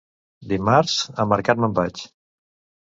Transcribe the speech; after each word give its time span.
Dimarts, 0.53 0.95
a 1.25 1.29
mercat 1.35 1.63
me'n 1.63 1.81
vaig. 1.83 2.05